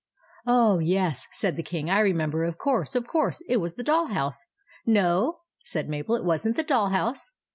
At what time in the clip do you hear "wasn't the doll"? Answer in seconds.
6.25-6.89